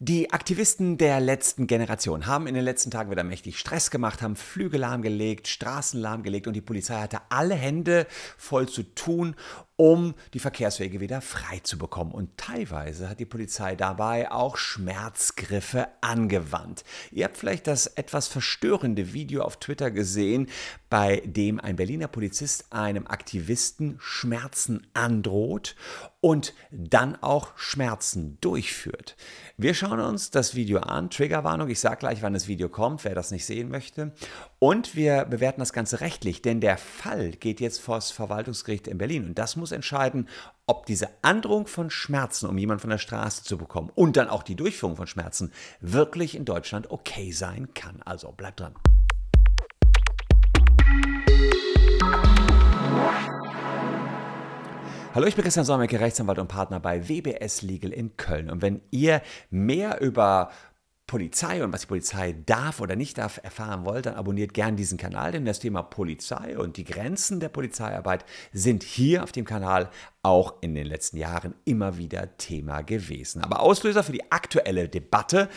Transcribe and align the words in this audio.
Die 0.00 0.30
Aktivisten 0.30 0.96
der 0.96 1.18
letzten 1.18 1.66
Generation 1.66 2.26
haben 2.26 2.46
in 2.46 2.54
den 2.54 2.62
letzten 2.62 2.92
Tagen 2.92 3.10
wieder 3.10 3.24
mächtig 3.24 3.58
Stress 3.58 3.90
gemacht, 3.90 4.22
haben 4.22 4.36
Flüge 4.36 4.78
lahmgelegt, 4.78 5.48
Straßen 5.48 5.98
lahmgelegt 6.00 6.46
und 6.46 6.52
die 6.52 6.60
Polizei 6.60 7.00
hatte 7.00 7.20
alle 7.30 7.56
Hände 7.56 8.06
voll 8.36 8.68
zu 8.68 8.84
tun, 8.84 9.34
um 9.78 10.14
die 10.34 10.40
Verkehrswege 10.40 10.98
wieder 10.98 11.20
frei 11.20 11.60
zu 11.60 11.78
bekommen. 11.78 12.10
Und 12.10 12.36
teilweise 12.36 13.08
hat 13.08 13.20
die 13.20 13.24
Polizei 13.24 13.76
dabei 13.76 14.30
auch 14.30 14.56
Schmerzgriffe 14.56 15.86
angewandt. 16.00 16.82
Ihr 17.12 17.24
habt 17.24 17.36
vielleicht 17.36 17.68
das 17.68 17.86
etwas 17.86 18.26
verstörende 18.26 19.12
Video 19.12 19.42
auf 19.42 19.58
Twitter 19.58 19.92
gesehen, 19.92 20.48
bei 20.90 21.22
dem 21.24 21.60
ein 21.60 21.76
Berliner 21.76 22.08
Polizist 22.08 22.72
einem 22.72 23.06
Aktivisten 23.06 23.96
Schmerzen 24.00 24.84
androht 24.94 25.76
und 26.20 26.54
dann 26.72 27.14
auch 27.22 27.56
Schmerzen 27.56 28.38
durchführt. 28.40 29.16
Wir 29.56 29.74
schauen 29.74 30.00
uns 30.00 30.30
das 30.30 30.56
Video 30.56 30.80
an. 30.80 31.10
Triggerwarnung, 31.10 31.68
ich 31.68 31.78
sage 31.78 31.98
gleich, 31.98 32.22
wann 32.22 32.32
das 32.32 32.48
Video 32.48 32.68
kommt, 32.68 33.04
wer 33.04 33.14
das 33.14 33.30
nicht 33.30 33.44
sehen 33.44 33.68
möchte. 33.68 34.12
Und 34.58 34.96
wir 34.96 35.24
bewerten 35.24 35.60
das 35.60 35.72
Ganze 35.72 36.00
rechtlich, 36.00 36.42
denn 36.42 36.60
der 36.60 36.78
Fall 36.78 37.30
geht 37.30 37.60
jetzt 37.60 37.80
vor 37.80 37.96
das 37.96 38.10
Verwaltungsgericht 38.10 38.88
in 38.88 38.98
Berlin 38.98 39.26
und 39.26 39.38
das 39.38 39.54
muss 39.54 39.67
entscheiden, 39.72 40.28
ob 40.66 40.86
diese 40.86 41.08
Androhung 41.22 41.66
von 41.66 41.90
Schmerzen, 41.90 42.46
um 42.46 42.58
jemanden 42.58 42.82
von 42.82 42.90
der 42.90 42.98
Straße 42.98 43.42
zu 43.44 43.56
bekommen 43.56 43.90
und 43.94 44.16
dann 44.16 44.28
auch 44.28 44.42
die 44.42 44.56
Durchführung 44.56 44.96
von 44.96 45.06
Schmerzen 45.06 45.52
wirklich 45.80 46.34
in 46.34 46.44
Deutschland 46.44 46.90
okay 46.90 47.32
sein 47.32 47.72
kann. 47.74 48.02
Also 48.04 48.32
bleibt 48.32 48.60
dran. 48.60 48.74
Hallo, 55.14 55.26
ich 55.26 55.34
bin 55.34 55.42
Christian 55.42 55.64
Solmecke, 55.64 55.98
Rechtsanwalt 55.98 56.38
und 56.38 56.48
Partner 56.48 56.78
bei 56.80 57.08
WBS 57.08 57.62
Legal 57.62 57.92
in 57.92 58.16
Köln. 58.16 58.50
Und 58.50 58.62
wenn 58.62 58.82
ihr 58.90 59.22
mehr 59.50 60.00
über 60.00 60.50
Polizei 61.08 61.64
und 61.64 61.72
was 61.72 61.80
die 61.80 61.86
Polizei 61.88 62.36
darf 62.44 62.80
oder 62.80 62.94
nicht 62.94 63.18
darf 63.18 63.40
erfahren 63.42 63.84
wollt, 63.86 64.06
dann 64.06 64.14
abonniert 64.14 64.52
gern 64.52 64.76
diesen 64.76 64.98
Kanal, 64.98 65.32
denn 65.32 65.46
das 65.46 65.58
Thema 65.58 65.82
Polizei 65.82 66.56
und 66.56 66.76
die 66.76 66.84
Grenzen 66.84 67.40
der 67.40 67.48
Polizeiarbeit 67.48 68.26
sind 68.52 68.82
hier 68.82 69.24
auf 69.24 69.32
dem 69.32 69.46
Kanal 69.46 69.90
auch 70.22 70.54
in 70.60 70.74
den 70.74 70.86
letzten 70.86 71.16
Jahren 71.16 71.54
immer 71.64 71.96
wieder 71.96 72.36
Thema 72.36 72.82
gewesen. 72.82 73.42
Aber 73.42 73.60
Auslöser 73.60 74.04
für 74.04 74.12
die 74.12 74.30
aktuelle 74.30 74.88
Debatte 74.88 75.48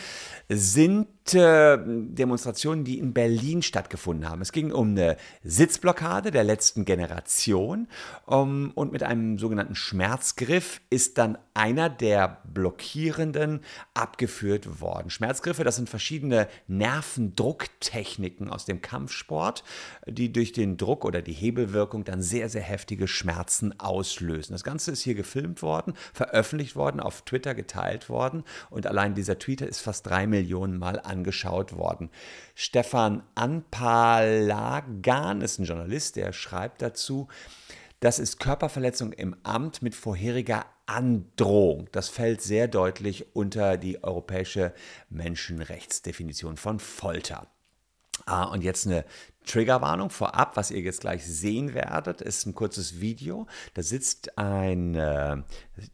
sind 0.48 1.06
äh, 1.34 1.78
Demonstrationen, 1.78 2.84
die 2.84 2.98
in 2.98 3.12
Berlin 3.12 3.62
stattgefunden 3.62 4.28
haben. 4.28 4.42
Es 4.42 4.52
ging 4.52 4.72
um 4.72 4.90
eine 4.90 5.16
Sitzblockade 5.44 6.30
der 6.30 6.44
letzten 6.44 6.84
Generation 6.84 7.88
um, 8.26 8.72
und 8.74 8.92
mit 8.92 9.02
einem 9.02 9.38
sogenannten 9.38 9.74
Schmerzgriff 9.74 10.80
ist 10.90 11.18
dann 11.18 11.38
einer 11.54 11.88
der 11.88 12.38
Blockierenden 12.44 13.60
abgeführt 13.94 14.80
worden. 14.80 15.10
Schmerzgriffe, 15.10 15.64
das 15.64 15.76
sind 15.76 15.88
verschiedene 15.88 16.48
Nervendrucktechniken 16.66 18.48
aus 18.48 18.64
dem 18.64 18.82
Kampfsport, 18.82 19.62
die 20.06 20.32
durch 20.32 20.52
den 20.52 20.76
Druck 20.76 21.04
oder 21.04 21.22
die 21.22 21.32
Hebelwirkung 21.32 22.04
dann 22.04 22.22
sehr, 22.22 22.48
sehr 22.48 22.62
heftige 22.62 23.06
Schmerzen 23.06 23.78
auslösen. 23.78 24.52
Das 24.52 24.64
Ganze 24.64 24.90
ist 24.90 25.02
hier 25.02 25.14
gefilmt 25.14 25.62
worden, 25.62 25.94
veröffentlicht 26.12 26.74
worden, 26.74 27.00
auf 27.00 27.22
Twitter 27.22 27.54
geteilt 27.54 28.08
worden 28.08 28.44
und 28.70 28.86
allein 28.86 29.14
dieser 29.14 29.38
Tweet 29.38 29.60
ist 29.60 29.80
fast 29.80 30.06
drei 30.06 30.26
Millionen 30.26 30.78
Mal 30.78 30.98
angeschaut 31.12 31.76
worden. 31.76 32.10
Stefan 32.56 33.22
Anpalagan 33.36 35.42
ist 35.42 35.60
ein 35.60 35.64
Journalist, 35.64 36.16
der 36.16 36.32
schreibt 36.32 36.82
dazu, 36.82 37.28
das 38.00 38.18
ist 38.18 38.40
Körperverletzung 38.40 39.12
im 39.12 39.36
Amt 39.44 39.80
mit 39.80 39.94
vorheriger 39.94 40.66
Androhung. 40.86 41.88
Das 41.92 42.08
fällt 42.08 42.42
sehr 42.42 42.66
deutlich 42.66 43.36
unter 43.36 43.76
die 43.76 44.02
europäische 44.02 44.74
Menschenrechtsdefinition 45.08 46.56
von 46.56 46.80
Folter. 46.80 47.46
Ah, 48.26 48.44
und 48.44 48.62
jetzt 48.62 48.86
eine 48.86 49.04
Triggerwarnung 49.46 50.10
vorab, 50.10 50.56
was 50.56 50.70
ihr 50.70 50.80
jetzt 50.80 51.00
gleich 51.00 51.26
sehen 51.26 51.74
werdet, 51.74 52.20
ist 52.20 52.46
ein 52.46 52.54
kurzes 52.54 53.00
Video. 53.00 53.46
Da 53.74 53.82
sitzt 53.82 54.38
ein, 54.38 54.94
äh, 54.94 55.38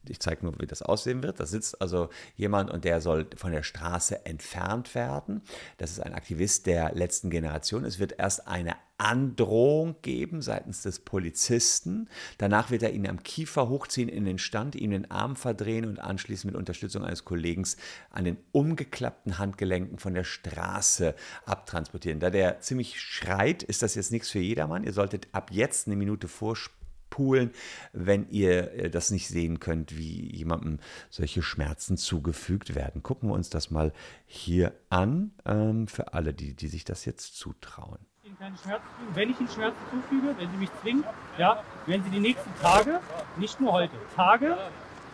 ich 0.06 0.20
zeige 0.20 0.44
nur, 0.44 0.54
wie 0.60 0.66
das 0.66 0.82
aussehen 0.82 1.22
wird. 1.22 1.40
Da 1.40 1.46
sitzt 1.46 1.80
also 1.80 2.10
jemand 2.36 2.70
und 2.70 2.84
der 2.84 3.00
soll 3.00 3.26
von 3.36 3.52
der 3.52 3.62
Straße 3.62 4.26
entfernt 4.26 4.94
werden. 4.94 5.42
Das 5.78 5.90
ist 5.90 6.00
ein 6.00 6.14
Aktivist 6.14 6.66
der 6.66 6.94
letzten 6.94 7.30
Generation. 7.30 7.84
Es 7.84 7.98
wird 7.98 8.14
erst 8.18 8.46
eine 8.46 8.76
Androhung 8.98 9.94
geben 10.02 10.42
seitens 10.42 10.82
des 10.82 10.98
Polizisten. 10.98 12.08
Danach 12.36 12.70
wird 12.70 12.82
er 12.82 12.92
ihn 12.92 13.08
am 13.08 13.22
Kiefer 13.22 13.68
hochziehen 13.68 14.08
in 14.08 14.24
den 14.24 14.38
Stand, 14.38 14.74
ihm 14.74 14.90
den 14.90 15.10
Arm 15.10 15.36
verdrehen 15.36 15.84
und 15.84 16.00
anschließend 16.00 16.52
mit 16.52 16.58
Unterstützung 16.58 17.04
eines 17.04 17.24
Kollegen 17.24 17.64
an 18.10 18.24
den 18.24 18.36
umgeklappten 18.52 19.38
Handgelenken 19.38 19.98
von 19.98 20.14
der 20.14 20.24
Straße 20.24 21.14
abtransportieren. 21.46 22.20
Da 22.20 22.30
der 22.30 22.60
ziemlich 22.60 23.00
schreit, 23.00 23.62
ist 23.62 23.82
das 23.82 23.94
jetzt 23.94 24.10
nichts 24.10 24.30
für 24.30 24.40
jedermann. 24.40 24.84
Ihr 24.84 24.92
solltet 24.92 25.28
ab 25.32 25.50
jetzt 25.52 25.86
eine 25.86 25.96
Minute 25.96 26.26
vorspulen, 26.26 27.52
wenn 27.92 28.28
ihr 28.30 28.72
äh, 28.72 28.90
das 28.90 29.12
nicht 29.12 29.28
sehen 29.28 29.60
könnt, 29.60 29.96
wie 29.96 30.36
jemandem 30.36 30.80
solche 31.08 31.42
Schmerzen 31.42 31.96
zugefügt 31.96 32.74
werden. 32.74 33.04
Gucken 33.04 33.28
wir 33.28 33.34
uns 33.34 33.48
das 33.48 33.70
mal 33.70 33.92
hier 34.26 34.72
an, 34.90 35.32
ähm, 35.46 35.86
für 35.86 36.14
alle, 36.14 36.34
die, 36.34 36.54
die 36.54 36.68
sich 36.68 36.84
das 36.84 37.04
jetzt 37.04 37.36
zutrauen 37.36 37.98
keine 38.38 38.56
Schmerzen 38.56 38.86
zufügen. 38.94 39.14
Wenn 39.14 39.30
ich 39.30 39.40
Ihnen 39.40 39.48
Schmerzen 39.48 39.78
zufüge, 39.90 40.34
wenn 40.38 40.50
Sie 40.50 40.56
mich 40.56 40.70
zwingen, 40.80 41.04
ja, 41.38 41.62
wenn 41.86 42.04
Sie 42.04 42.10
die 42.10 42.20
nächsten 42.20 42.50
Tage, 42.60 43.00
nicht 43.36 43.60
nur 43.60 43.72
heute, 43.72 43.94
Tage, 44.14 44.56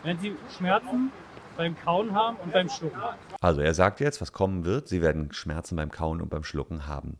wenn 0.02 0.18
Sie 0.18 0.36
Schmerzen 0.56 1.10
beim 1.56 1.76
Kauen 1.78 2.14
haben 2.14 2.36
und 2.36 2.52
beim 2.52 2.68
Schlucken. 2.68 3.00
Also 3.40 3.60
er 3.60 3.74
sagt 3.74 4.00
jetzt, 4.00 4.20
was 4.20 4.32
kommen 4.32 4.64
wird, 4.64 4.88
Sie 4.88 5.00
werden 5.00 5.32
Schmerzen 5.32 5.76
beim 5.76 5.90
Kauen 5.90 6.20
und 6.20 6.28
beim 6.28 6.44
Schlucken 6.44 6.86
haben. 6.86 7.18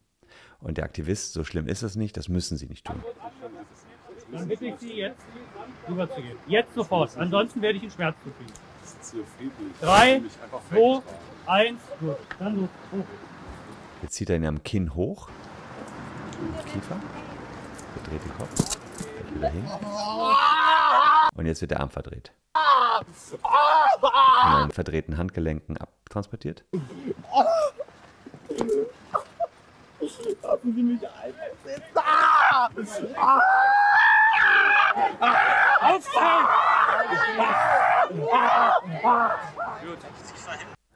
Und 0.60 0.78
der 0.78 0.84
Aktivist, 0.84 1.32
so 1.34 1.44
schlimm 1.44 1.66
ist 1.66 1.82
es 1.82 1.97
nicht, 1.97 2.16
das 2.16 2.28
müssen 2.28 2.56
Sie 2.56 2.66
nicht 2.66 2.87
tun. 2.87 3.03
Dann 4.32 4.48
bitte 4.48 4.66
ich 4.66 4.76
Sie 4.78 4.94
jetzt 4.94 5.20
rüberzugehen. 5.88 6.37
Jetzt 6.47 6.75
sofort. 6.75 7.16
Ansonsten 7.16 7.62
werde 7.62 7.76
ich 7.76 7.84
Ihnen 7.84 7.93
Schmerzen 7.93 8.19
zufügen. 9.00 9.75
Drei, 9.81 10.22
zwei, 10.70 11.03
eins, 11.47 11.81
gut. 12.00 12.16
Dann 12.38 12.60
hoch. 12.60 13.04
Jetzt 14.03 14.14
zieht 14.14 14.31
er 14.31 14.37
ihn 14.37 14.47
am 14.47 14.62
Kinn 14.62 14.94
hoch. 14.94 15.28
Kiefer. 16.72 16.96
Verdreht 17.94 18.24
den 18.24 18.38
Kopf. 18.38 18.78
Wieder 19.34 19.48
hin. 19.48 19.68
Und 21.34 21.46
jetzt 21.46 21.60
wird 21.60 21.70
der 21.70 21.80
Arm 21.80 21.90
verdreht. 21.90 22.32
Und 24.02 24.12
an 24.62 24.70
verdrehten 24.70 25.16
Handgelenken 25.16 25.76
abtransportiert. 25.76 26.64
Lassen 30.42 30.74
Sie 30.74 30.82
mich. 30.82 31.00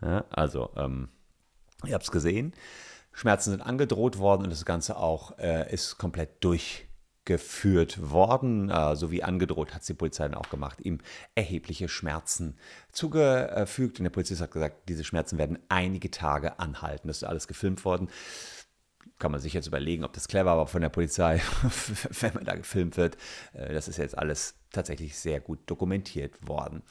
Ja, 0.01 0.25
also, 0.31 0.71
ähm, 0.77 1.09
ihr 1.85 1.95
habt 1.95 2.05
es 2.05 2.11
gesehen. 2.11 2.55
Schmerzen 3.19 3.51
sind 3.51 3.63
angedroht 3.63 4.19
worden 4.19 4.45
und 4.45 4.51
das 4.51 4.65
Ganze 4.65 4.97
auch 4.97 5.37
äh, 5.39 5.73
ist 5.75 5.99
komplett 5.99 6.45
durchgeführt 6.45 8.11
worden. 8.13 8.71
Äh, 8.71 8.95
so 8.95 9.11
wie 9.11 9.25
angedroht 9.25 9.75
hat 9.75 9.81
es 9.81 9.89
die 9.89 9.95
Polizei 9.95 10.29
dann 10.29 10.37
auch 10.39 10.51
gemacht, 10.51 10.81
ihm 10.81 10.99
erhebliche 11.35 11.89
Schmerzen 11.89 12.57
zugefügt. 12.93 13.99
Und 13.99 14.05
der 14.05 14.11
Polizist 14.11 14.41
hat 14.41 14.53
gesagt, 14.53 14.89
diese 14.89 15.03
Schmerzen 15.03 15.37
werden 15.37 15.59
einige 15.69 16.13
Tage 16.13 16.61
anhalten. 16.61 17.09
Das 17.09 17.19
ist 17.19 17.25
alles 17.25 17.49
gefilmt 17.49 17.85
worden 17.85 18.09
kann 19.19 19.33
man 19.33 19.41
sich 19.41 19.53
jetzt 19.53 19.67
überlegen, 19.67 20.05
ob 20.05 20.13
das 20.13 20.29
clever 20.29 20.57
war 20.57 20.69
von 20.69 20.81
der 20.81 20.91
Polizei, 20.91 21.43
wenn 22.21 22.35
man 22.35 22.45
da 22.45 22.55
gefilmt 22.55 22.97
wird. 22.97 23.17
Äh, 23.53 23.75
das 23.75 23.89
ist 23.89 23.97
jetzt 23.97 24.17
alles 24.17 24.55
tatsächlich 24.71 25.19
sehr 25.19 25.41
gut 25.41 25.59
dokumentiert 25.67 26.47
worden. 26.47 26.85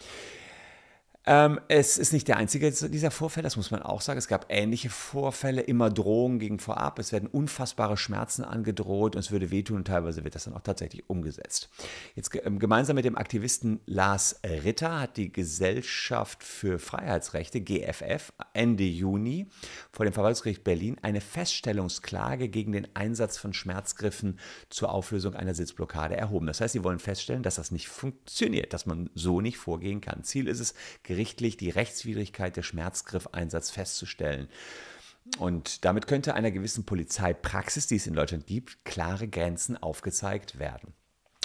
Ähm, 1.30 1.60
es 1.68 1.98
ist 1.98 2.14
nicht 2.14 2.30
der 2.30 2.38
einzige 2.38 2.72
dieser 2.72 3.12
Vorfälle, 3.12 3.44
das 3.44 3.58
muss 3.58 3.70
man 3.70 3.82
auch 3.82 4.00
sagen. 4.00 4.18
Es 4.18 4.30
gab 4.30 4.46
ähnliche 4.48 4.90
Vorfälle, 4.90 5.60
immer 5.60 5.90
Drohungen 5.90 6.40
gegen 6.40 6.58
vorab. 6.58 7.00
Es 7.00 7.12
werden 7.12 7.28
unfassbare 7.28 7.98
Schmerzen 7.98 8.46
angedroht 8.46 9.18
und 9.18 9.20
es 9.20 9.30
würde 9.30 9.52
wehtun 9.52 9.76
und 9.76 9.88
teilweise 9.88 10.24
wird 10.24 10.36
das 10.36 10.46
dann 10.46 10.54
auch 10.54 10.62
tatsächlich 10.62 11.10
umgesetzt. 11.10 11.70
Jetzt 12.16 12.32
ähm, 12.46 12.60
gemeinsam 12.60 12.96
mit 12.96 13.04
dem 13.04 13.18
Aktivisten 13.18 13.82
Lars 13.86 14.40
Ritter 14.46 15.02
hat 15.02 15.18
die 15.18 15.30
Gesellschaft 15.30 16.46
für 16.46 16.80
Freiheitsrechte, 16.80 17.60
GFF, 17.60 18.32
Ende 18.54 18.86
Juni 18.86 19.48
vor 19.92 20.06
dem 20.06 20.14
Verwaltungsgericht 20.14 20.64
Berlin 20.64 20.96
eine 21.02 21.20
Feststellungsklage 21.20 22.48
gegen 22.48 22.72
den 22.72 22.88
Einsatz 22.96 23.38
von 23.38 23.52
Schmerzgriffen 23.52 24.40
zur 24.70 24.94
Auflösung 24.94 25.34
einer 25.34 25.54
Sitzblockade 25.54 26.16
erhoben. 26.16 26.48
Das 26.48 26.62
heißt, 26.62 26.72
sie 26.72 26.86
wollen 26.86 27.00
feststellen, 27.00 27.44
dass 27.44 27.56
das 27.56 27.72
nicht 27.72 27.90
funktioniert, 27.90 28.72
dass 28.72 28.86
man 28.86 29.10
so 29.14 29.42
nicht 29.42 29.58
vorgehen 29.58 30.00
kann. 30.00 30.24
Ziel 30.24 30.48
ist 30.48 30.62
es, 30.62 30.74
gerichtlich 31.18 31.58
die 31.58 31.72
Rechtswidrigkeit 31.72 32.56
der 32.56 32.62
Schmerzgriffeinsatz 32.62 33.72
festzustellen. 33.72 34.50
Und 35.40 35.84
damit 35.84 36.06
könnte 36.06 36.36
einer 36.36 36.52
gewissen 36.52 36.86
Polizeipraxis, 36.86 37.88
die 37.88 37.96
es 37.96 38.06
in 38.06 38.14
Deutschland 38.14 38.46
gibt, 38.46 38.86
klare 38.86 39.28
Grenzen 39.28 39.76
aufgezeigt 39.78 40.60
werden. 40.60 40.94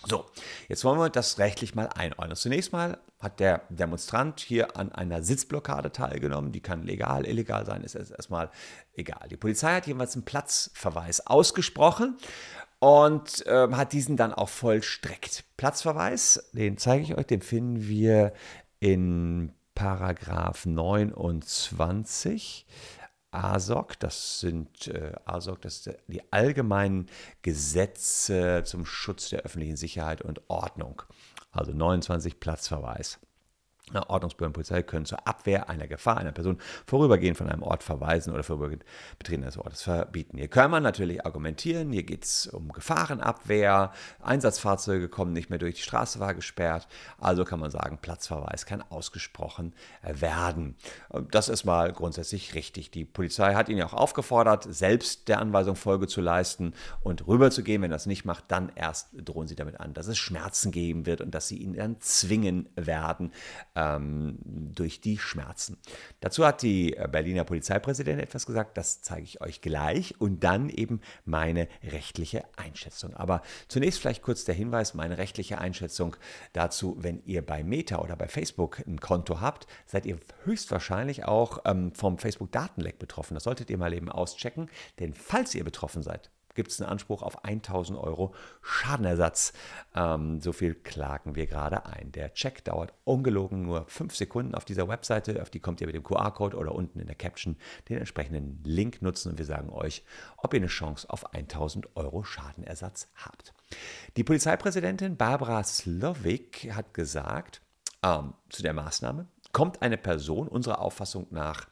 So, 0.05 0.27
jetzt 0.69 0.85
wollen 0.85 0.99
wir 0.99 1.09
das 1.09 1.39
rechtlich 1.39 1.75
mal 1.75 1.87
einordnen. 1.87 2.37
Zunächst 2.37 2.73
mal 2.73 2.99
hat 3.19 3.41
der 3.41 3.63
Demonstrant 3.71 4.41
hier 4.41 4.77
an 4.77 4.93
einer 4.93 5.23
Sitzblockade 5.23 5.91
teilgenommen. 5.91 6.53
Die 6.53 6.61
kann 6.61 6.83
legal, 6.83 7.27
illegal 7.27 7.65
sein, 7.65 7.83
ist 7.83 7.95
erstmal 7.95 8.51
egal. 8.93 9.29
Die 9.31 9.37
Polizei 9.37 9.75
hat 9.75 9.87
jeweils 9.87 10.15
einen 10.15 10.25
Platzverweis 10.25 11.27
ausgesprochen 11.27 12.19
und 12.79 13.47
äh, 13.47 13.69
hat 13.73 13.93
diesen 13.93 14.19
dann 14.19 14.35
auch 14.35 14.51
vollstreckt. 14.51 15.45
Platzverweis, 15.57 16.51
den 16.53 16.77
zeige 16.77 17.05
ich 17.05 17.17
euch, 17.17 17.27
den 17.27 17.41
finden 17.41 17.87
wir 17.87 18.35
in 18.81 19.55
Paragraph 19.83 20.65
29 20.65 22.67
ASOC, 23.33 23.99
das 23.99 24.39
sind 24.39 24.87
äh, 24.87 25.13
ASOC, 25.25 25.61
das 25.61 25.83
sind 25.83 25.97
die 26.07 26.23
allgemeinen 26.33 27.09
Gesetze 27.43 28.63
zum 28.65 28.87
Schutz 28.87 29.31
der 29.31 29.41
öffentlichen 29.41 29.77
Sicherheit 29.77 30.23
und 30.23 30.49
Ordnung. 30.49 31.03
Also 31.51 31.73
29 31.73 32.39
Platzverweis. 32.39 33.19
Ordnungsbehörden, 33.97 34.53
Polizei 34.53 34.83
können 34.83 35.05
zur 35.05 35.27
Abwehr 35.27 35.69
einer 35.69 35.87
Gefahr 35.87 36.19
einer 36.19 36.33
Person 36.33 36.59
vorübergehend 36.87 37.37
von 37.37 37.49
einem 37.49 37.63
Ort 37.63 37.83
verweisen 37.83 38.33
oder 38.33 38.43
vorübergehend 38.43 38.85
Betreten 39.19 39.43
des 39.43 39.59
Ortes 39.59 39.83
verbieten. 39.83 40.39
Hier 40.39 40.49
kann 40.49 40.71
man 40.71 40.83
natürlich 40.83 41.25
argumentieren, 41.25 41.93
hier 41.93 42.03
geht 42.03 42.25
es 42.25 42.47
um 42.47 42.73
Gefahrenabwehr, 42.73 43.93
Einsatzfahrzeuge 44.21 45.09
kommen 45.09 45.33
nicht 45.33 45.51
mehr 45.51 45.59
durch, 45.59 45.77
die 45.77 45.83
Straße 45.83 46.21
war 46.21 46.35
gesperrt, 46.35 46.89
also 47.19 47.45
kann 47.45 47.61
man 47.61 47.71
sagen, 47.71 47.99
Platzverweis 48.01 48.67
kann 48.67 48.83
ausgesprochen 48.83 49.75
werden. 50.03 50.77
Das 51.31 51.49
ist 51.49 51.65
mal 51.65 51.93
grundsätzlich 51.93 52.55
richtig. 52.55 52.91
Die 52.91 53.05
Polizei 53.05 53.55
hat 53.55 53.69
ihn 53.69 53.79
ja 53.79 53.87
auch 53.87 53.95
aufgefordert, 53.95 54.67
selbst 54.69 55.29
der 55.29 55.41
Anweisung 55.41 55.77
Folge 55.77 56.07
zu 56.07 56.21
leisten 56.21 56.75
und 57.03 57.27
rüberzugehen. 57.27 57.83
Wenn 57.83 57.91
er 57.91 57.97
das 57.97 58.07
nicht 58.07 58.25
macht, 58.25 58.45
dann 58.49 58.73
erst 58.75 59.09
drohen 59.15 59.49
sie 59.49 59.57
damit 59.57 59.81
an, 59.81 59.95
dass 59.95 60.07
es 60.07 60.19
Schmerzen 60.19 60.71
geben 60.71 61.07
wird 61.07 61.21
und 61.21 61.33
dass 61.35 61.49
sie 61.49 61.59
ihn 61.59 61.75
dann 61.75 62.01
zwingen 62.01 62.69
werden, 62.77 63.33
ähm, 63.83 64.39
durch 64.43 65.01
die 65.01 65.19
Schmerzen. 65.19 65.79
Dazu 66.21 66.47
hat 66.47 66.63
die 66.63 66.97
äh, 66.97 67.09
Berliner 67.11 67.45
Polizeipräsidentin 67.45 68.23
etwas 68.23 68.47
gesagt, 68.47 68.77
das 68.77 69.03
zeige 69.03 69.25
ich 69.25 69.41
euch 69.41 69.61
gleich 69.61 70.21
und 70.21 70.45
dann 70.45 70.69
eben 70.69 71.01
meine 71.25 71.69
rechtliche 71.83 72.45
Einschätzung. 72.57 73.15
Aber 73.15 73.43
zunächst 73.69 74.01
vielleicht 74.01 74.23
kurz 74.23 74.45
der 74.45 74.55
Hinweis, 74.55 74.95
meine 74.95 75.19
rechtliche 75.19 75.59
Einschätzung 75.59 76.17
dazu, 76.53 76.97
wenn 76.99 77.23
ihr 77.25 77.45
bei 77.45 77.65
Meta 77.65 77.99
oder 77.99 78.17
bei 78.17 78.29
Facebook 78.29 78.83
ein 78.87 79.01
Konto 79.01 79.41
habt, 79.41 79.67
seid 79.87 80.07
ihr 80.07 80.19
höchstwahrscheinlich 80.45 81.25
auch 81.25 81.59
ähm, 81.65 81.93
vom 81.95 82.19
Facebook-Datenleck 82.19 82.99
betroffen. 82.99 83.35
Das 83.35 83.45
solltet 83.45 83.71
ihr 83.71 83.79
mal 83.79 83.93
eben 83.93 84.11
auschecken, 84.11 84.69
denn 85.01 85.15
falls 85.15 85.55
ihr 85.55 85.65
betroffen 85.65 86.03
seid, 86.03 86.31
gibt 86.55 86.71
es 86.71 86.81
einen 86.81 86.91
Anspruch 86.91 87.23
auf 87.23 87.45
1000 87.45 87.99
Euro 87.99 88.35
Schadenersatz. 88.63 89.53
Ähm, 89.95 90.41
so 90.41 90.53
viel 90.53 90.75
klagen 90.75 91.35
wir 91.35 91.47
gerade 91.47 91.87
ein. 91.87 92.13
Der 92.13 92.33
Check 92.35 92.65
dauert 92.65 92.93
ungelogen 93.05 93.63
nur 93.63 93.87
5 93.87 94.15
Sekunden 94.15 94.55
auf 94.55 94.65
dieser 94.65 94.89
Webseite. 94.89 95.43
Auf 95.43 95.51
die 95.51 95.61
kommt 95.61 95.81
ihr 95.81 95.87
mit 95.87 95.97
dem 95.97 96.03
QR-Code 96.03 96.57
oder 96.57 96.75
unten 96.75 97.01
in 97.01 97.07
der 97.07 97.17
Caption 97.17 97.57
den 97.89 97.99
entsprechenden 97.99 98.63
Link 98.65 99.03
nutzen 99.03 99.31
und 99.31 99.39
wir 99.39 99.47
sagen 99.47 99.71
euch, 99.71 100.05
ob 100.37 100.55
ihr 100.55 100.61
eine 100.61 100.67
Chance 100.69 101.09
auf 101.11 101.33
1000 101.33 101.97
Euro 101.97 102.25
Schadenersatz 102.25 103.09
habt. 103.15 103.55
Die 104.17 104.25
Polizeipräsidentin 104.25 105.17
Barbara 105.17 105.65
Slowik 105.65 106.71
hat 106.75 106.95
gesagt, 106.95 107.63
ähm, 108.03 108.35
zu 108.49 108.63
der 108.63 108.73
Maßnahme, 108.73 109.27
kommt 109.53 109.83
eine 109.83 109.99
Person 109.99 110.49
unserer 110.49 110.81
Auffassung 110.81 111.27
nach, 111.31 111.69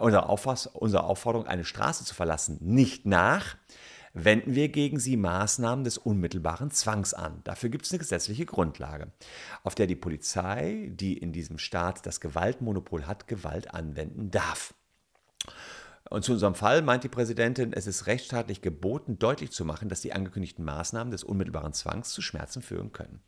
unserer, 0.00 0.28
Auffass, 0.28 0.66
unserer 0.66 1.04
Aufforderung, 1.04 1.46
eine 1.46 1.64
Straße 1.64 2.04
zu 2.04 2.14
verlassen, 2.14 2.58
nicht 2.60 3.06
nach, 3.06 3.56
wenden 4.14 4.54
wir 4.54 4.68
gegen 4.68 4.98
sie 4.98 5.16
Maßnahmen 5.16 5.84
des 5.84 5.98
unmittelbaren 5.98 6.70
Zwangs 6.70 7.12
an. 7.12 7.40
Dafür 7.44 7.68
gibt 7.68 7.84
es 7.84 7.92
eine 7.92 7.98
gesetzliche 7.98 8.46
Grundlage, 8.46 9.12
auf 9.64 9.74
der 9.74 9.86
die 9.86 9.96
Polizei, 9.96 10.90
die 10.92 11.18
in 11.18 11.32
diesem 11.32 11.58
Staat 11.58 12.06
das 12.06 12.20
Gewaltmonopol 12.20 13.06
hat, 13.06 13.26
Gewalt 13.26 13.74
anwenden 13.74 14.30
darf. 14.30 14.72
Und 16.10 16.22
zu 16.22 16.32
unserem 16.32 16.54
Fall 16.54 16.82
meint 16.82 17.02
die 17.02 17.08
Präsidentin, 17.08 17.72
es 17.72 17.86
ist 17.86 18.06
rechtsstaatlich 18.06 18.62
geboten, 18.62 19.18
deutlich 19.18 19.50
zu 19.50 19.64
machen, 19.64 19.88
dass 19.88 20.00
die 20.00 20.12
angekündigten 20.12 20.64
Maßnahmen 20.64 21.10
des 21.10 21.24
unmittelbaren 21.24 21.72
Zwangs 21.72 22.10
zu 22.10 22.22
Schmerzen 22.22 22.62
führen 22.62 22.92
können. 22.92 23.20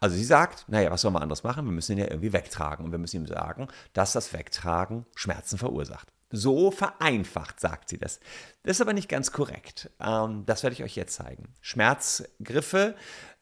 Also 0.00 0.16
sie 0.16 0.24
sagt, 0.24 0.68
naja, 0.68 0.90
was 0.90 1.00
soll 1.00 1.10
man 1.10 1.22
anders 1.22 1.42
machen? 1.42 1.64
Wir 1.64 1.72
müssen 1.72 1.92
ihn 1.92 1.98
ja 1.98 2.08
irgendwie 2.08 2.32
wegtragen. 2.32 2.84
Und 2.84 2.92
wir 2.92 2.98
müssen 2.98 3.16
ihm 3.16 3.26
sagen, 3.26 3.68
dass 3.92 4.12
das 4.12 4.32
Wegtragen 4.32 5.06
Schmerzen 5.14 5.58
verursacht. 5.58 6.08
So 6.30 6.70
vereinfacht 6.70 7.58
sagt 7.58 7.88
sie 7.88 7.98
das. 7.98 8.20
Das 8.62 8.76
ist 8.76 8.80
aber 8.82 8.92
nicht 8.92 9.08
ganz 9.08 9.32
korrekt. 9.32 9.90
Ähm, 9.98 10.44
das 10.44 10.62
werde 10.62 10.74
ich 10.74 10.82
euch 10.82 10.94
jetzt 10.94 11.14
zeigen. 11.14 11.54
Schmerzgriffe 11.60 12.94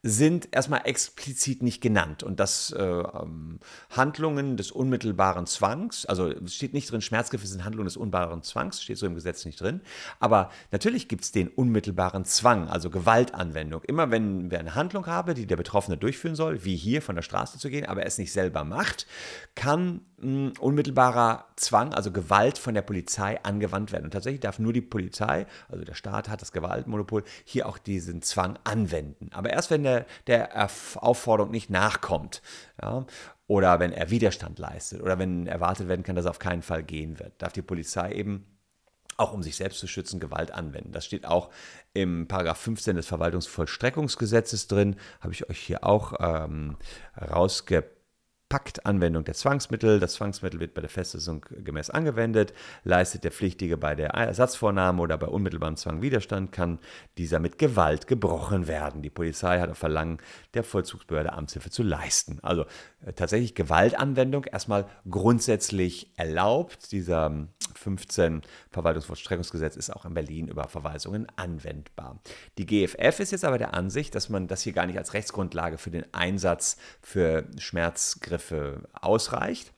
sind 0.06 0.48
erstmal 0.52 0.82
explizit 0.84 1.62
nicht 1.62 1.80
genannt. 1.80 2.22
Und 2.22 2.38
das 2.38 2.70
äh, 2.70 2.82
ähm, 2.82 3.58
Handlungen 3.90 4.56
des 4.56 4.70
unmittelbaren 4.70 5.46
Zwangs, 5.46 6.06
also 6.06 6.28
es 6.28 6.54
steht 6.54 6.74
nicht 6.74 6.90
drin, 6.90 7.00
Schmerzgriffe 7.00 7.46
sind 7.46 7.64
Handlungen 7.64 7.86
des 7.86 7.96
unmittelbaren 7.96 8.42
Zwangs, 8.42 8.82
steht 8.82 8.98
so 8.98 9.06
im 9.06 9.14
Gesetz 9.14 9.44
nicht 9.44 9.60
drin. 9.60 9.80
Aber 10.20 10.50
natürlich 10.70 11.08
gibt 11.08 11.24
es 11.24 11.32
den 11.32 11.48
unmittelbaren 11.48 12.24
Zwang, 12.24 12.68
also 12.68 12.88
Gewaltanwendung. 12.88 13.82
Immer 13.82 14.10
wenn 14.12 14.50
wir 14.50 14.60
eine 14.60 14.76
Handlung 14.76 15.06
haben, 15.06 15.34
die 15.34 15.46
der 15.46 15.56
Betroffene 15.56 15.96
durchführen 15.96 16.36
soll, 16.36 16.64
wie 16.64 16.76
hier 16.76 17.02
von 17.02 17.16
der 17.16 17.22
Straße 17.22 17.58
zu 17.58 17.68
gehen, 17.68 17.86
aber 17.86 18.02
er 18.02 18.06
es 18.06 18.18
nicht 18.18 18.32
selber 18.32 18.62
macht, 18.62 19.06
kann 19.56 20.02
mh, 20.18 20.52
unmittelbarer 20.60 21.46
Zwang, 21.56 21.92
also 21.92 22.12
Gewalt 22.12 22.58
von 22.58 22.74
der 22.74 22.82
Polizei 22.82 23.42
angewandt 23.42 23.90
werden. 23.90 24.04
Und 24.04 24.12
tatsächlich 24.12 24.40
darf 24.40 24.58
nur 24.58 24.72
die 24.72 24.82
Polizei, 24.82 25.46
also 25.68 25.84
der 25.84 25.94
Staat 25.94 26.28
hat 26.28 26.42
das 26.42 26.52
Gewaltmonopol, 26.52 27.24
hier 27.44 27.66
auch 27.66 27.78
diesen 27.78 28.22
Zwang 28.22 28.58
anwenden. 28.64 29.30
Aber 29.32 29.50
erst 29.50 29.70
wenn 29.70 29.82
der 29.82 29.95
der, 30.26 30.68
Aufforderung 30.96 31.50
nicht 31.50 31.70
nachkommt. 31.70 32.42
Ja? 32.82 33.06
Oder 33.46 33.78
wenn 33.78 33.92
er 33.92 34.10
Widerstand 34.10 34.58
leistet 34.58 35.00
oder 35.00 35.18
wenn 35.18 35.46
erwartet 35.46 35.88
werden 35.88 36.02
kann, 36.02 36.16
dass 36.16 36.24
er 36.24 36.32
auf 36.32 36.38
keinen 36.38 36.62
Fall 36.62 36.82
gehen 36.82 37.18
wird, 37.18 37.40
darf 37.40 37.52
die 37.52 37.62
Polizei 37.62 38.12
eben 38.12 38.46
auch 39.18 39.32
um 39.32 39.42
sich 39.42 39.56
selbst 39.56 39.78
zu 39.78 39.86
schützen, 39.86 40.20
Gewalt 40.20 40.50
anwenden. 40.50 40.92
Das 40.92 41.06
steht 41.06 41.24
auch 41.24 41.50
im 41.94 42.28
Paragraph 42.28 42.58
15 42.58 42.96
des 42.96 43.06
Verwaltungsvollstreckungsgesetzes 43.06 44.66
drin, 44.66 44.96
habe 45.20 45.32
ich 45.32 45.48
euch 45.48 45.58
hier 45.58 45.84
auch 45.84 46.12
ähm, 46.20 46.76
rausgepackt 47.18 47.95
packt 48.48 48.86
Anwendung 48.86 49.24
der 49.24 49.34
Zwangsmittel. 49.34 49.98
Das 49.98 50.14
Zwangsmittel 50.14 50.60
wird 50.60 50.74
bei 50.74 50.80
der 50.80 50.90
Festsetzung 50.90 51.44
gemäß 51.50 51.90
angewendet. 51.90 52.52
Leistet 52.84 53.24
der 53.24 53.32
Pflichtige 53.32 53.76
bei 53.76 53.94
der 53.94 54.10
Ersatzvornahme 54.10 55.02
oder 55.02 55.18
bei 55.18 55.26
unmittelbarem 55.26 55.76
Zwang 55.76 56.00
Widerstand, 56.00 56.52
kann 56.52 56.78
dieser 57.18 57.40
mit 57.40 57.58
Gewalt 57.58 58.06
gebrochen 58.06 58.68
werden. 58.68 59.02
Die 59.02 59.10
Polizei 59.10 59.60
hat 59.60 59.70
auf 59.70 59.78
Verlangen 59.78 60.18
der 60.54 60.62
Vollzugsbehörde 60.62 61.32
Amtshilfe 61.32 61.70
zu 61.70 61.82
leisten. 61.82 62.38
Also 62.42 62.66
äh, 63.04 63.12
tatsächlich 63.12 63.54
Gewaltanwendung 63.54 64.44
erstmal 64.44 64.86
grundsätzlich 65.10 66.12
erlaubt. 66.16 66.92
Dieser 66.92 67.48
15 67.74 68.24
ähm, 68.24 68.42
Verwaltungsvollstreckungsgesetz 68.70 69.76
ist 69.76 69.90
auch 69.90 70.04
in 70.04 70.14
Berlin 70.14 70.48
über 70.48 70.68
Verweisungen 70.68 71.26
anwendbar. 71.36 72.20
Die 72.58 72.66
GFF 72.66 73.20
ist 73.20 73.32
jetzt 73.32 73.44
aber 73.44 73.58
der 73.58 73.74
Ansicht, 73.74 74.14
dass 74.14 74.28
man 74.28 74.48
das 74.48 74.62
hier 74.62 74.72
gar 74.72 74.86
nicht 74.86 74.98
als 74.98 75.14
Rechtsgrundlage 75.14 75.78
für 75.78 75.90
den 75.90 76.04
Einsatz 76.14 76.76
für 77.00 77.46
Schmerzgriffe 78.38 78.88
ausreicht. 78.92 79.72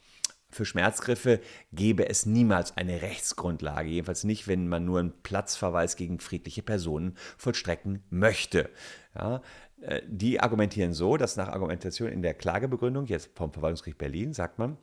Für 0.51 0.65
Schmerzgriffe 0.65 1.41
gäbe 1.73 2.09
es 2.09 2.25
niemals 2.25 2.77
eine 2.77 3.03
Rechtsgrundlage, 3.03 3.91
jedenfalls 3.91 4.25
nicht, 4.25 4.49
wenn 4.49 4.67
man 4.67 4.87
nur 4.87 5.01
einen 5.01 5.23
Platzverweis 5.23 5.97
gegen 5.97 6.21
friedliche 6.21 6.63
Personen 6.63 7.17
vollstrecken 7.37 8.03
möchte. 8.09 8.71
Ja, 9.15 9.43
äh, 9.83 10.01
die 10.07 10.41
argumentieren 10.41 10.95
so, 10.95 11.19
dass 11.19 11.37
nach 11.37 11.49
Argumentation 11.49 12.09
in 12.09 12.23
der 12.23 12.33
Klagebegründung, 12.33 13.07
jetzt 13.07 13.31
vom 13.37 13.53
Verwaltungsgericht 13.53 13.99
Berlin, 13.99 14.33
sagt 14.33 14.59
man, 14.59 14.79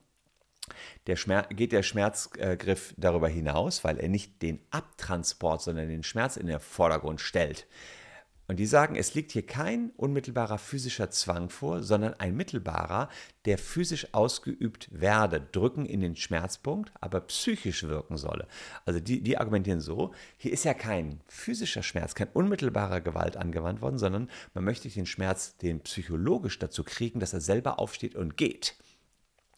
der 1.07 1.15
geht 1.49 1.71
der 1.71 1.83
Schmerzgriff 1.83 2.93
darüber 2.97 3.27
hinaus, 3.27 3.83
weil 3.83 3.99
er 3.99 4.09
nicht 4.09 4.41
den 4.41 4.59
Abtransport, 4.71 5.61
sondern 5.61 5.89
den 5.89 6.03
Schmerz 6.03 6.37
in 6.37 6.47
den 6.47 6.59
Vordergrund 6.59 7.21
stellt. 7.21 7.67
Und 8.47 8.57
die 8.57 8.65
sagen, 8.65 8.95
es 8.95 9.15
liegt 9.15 9.31
hier 9.31 9.45
kein 9.45 9.91
unmittelbarer 9.97 10.57
physischer 10.57 11.09
Zwang 11.09 11.49
vor, 11.49 11.81
sondern 11.81 12.13
ein 12.15 12.35
mittelbarer, 12.35 13.09
der 13.45 13.57
physisch 13.57 14.13
ausgeübt 14.13 14.87
werde, 14.91 15.41
drücken 15.51 15.85
in 15.85 16.01
den 16.01 16.15
Schmerzpunkt, 16.15 16.91
aber 17.01 17.21
psychisch 17.21 17.83
wirken 17.83 18.17
solle. 18.17 18.47
Also 18.85 18.99
die, 18.99 19.21
die 19.21 19.37
argumentieren 19.37 19.81
so, 19.81 20.13
hier 20.37 20.51
ist 20.51 20.63
ja 20.63 20.73
kein 20.73 21.21
physischer 21.27 21.83
Schmerz, 21.83 22.13
kein 22.13 22.29
unmittelbarer 22.29 23.01
Gewalt 23.01 23.37
angewandt 23.37 23.81
worden, 23.81 23.97
sondern 23.97 24.29
man 24.53 24.63
möchte 24.63 24.89
den 24.89 25.05
Schmerz 25.05 25.57
den 25.57 25.79
psychologisch 25.81 26.59
dazu 26.59 26.83
kriegen, 26.83 27.19
dass 27.19 27.33
er 27.33 27.41
selber 27.41 27.79
aufsteht 27.79 28.15
und 28.15 28.37
geht. 28.37 28.75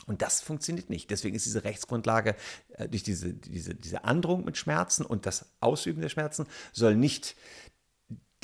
Und 0.05 0.21
das 0.21 0.39
funktioniert 0.41 0.89
nicht. 0.89 1.11
Deswegen 1.11 1.35
ist 1.35 1.45
diese 1.45 1.65
Rechtsgrundlage 1.65 2.35
äh, 2.69 2.87
durch 2.87 3.03
diese, 3.03 3.33
diese, 3.33 3.75
diese 3.75 4.05
Androhung 4.05 4.45
mit 4.45 4.57
Schmerzen 4.57 5.05
und 5.05 5.25
das 5.25 5.51
Ausüben 5.59 6.01
der 6.01 6.09
Schmerzen 6.09 6.47
soll 6.71 6.95
nicht 6.95 7.35